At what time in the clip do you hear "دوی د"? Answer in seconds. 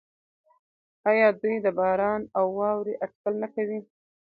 1.41-1.67